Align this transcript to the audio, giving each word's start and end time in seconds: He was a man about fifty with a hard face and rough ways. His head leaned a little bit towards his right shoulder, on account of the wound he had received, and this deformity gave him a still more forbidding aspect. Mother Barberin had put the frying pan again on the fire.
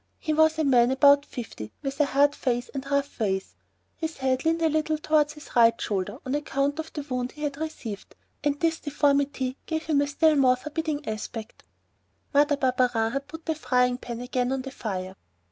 He 0.17 0.33
was 0.33 0.57
a 0.57 0.63
man 0.63 0.89
about 0.89 1.27
fifty 1.27 1.71
with 1.83 1.99
a 2.01 2.05
hard 2.05 2.33
face 2.33 2.69
and 2.73 2.89
rough 2.89 3.19
ways. 3.19 3.53
His 3.97 4.17
head 4.17 4.43
leaned 4.45 4.63
a 4.63 4.67
little 4.67 4.95
bit 4.95 5.03
towards 5.03 5.33
his 5.33 5.55
right 5.55 5.79
shoulder, 5.79 6.17
on 6.25 6.33
account 6.33 6.79
of 6.79 6.91
the 6.91 7.03
wound 7.03 7.33
he 7.33 7.43
had 7.43 7.57
received, 7.57 8.15
and 8.43 8.59
this 8.59 8.79
deformity 8.79 9.57
gave 9.67 9.83
him 9.83 10.01
a 10.01 10.07
still 10.07 10.35
more 10.35 10.55
forbidding 10.55 11.07
aspect. 11.07 11.65
Mother 12.33 12.57
Barberin 12.57 13.11
had 13.11 13.27
put 13.27 13.45
the 13.45 13.53
frying 13.53 13.99
pan 13.99 14.21
again 14.21 14.51
on 14.51 14.63
the 14.63 14.71
fire. 14.71 15.15